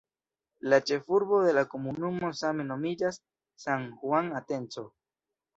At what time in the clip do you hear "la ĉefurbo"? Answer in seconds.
0.71-1.41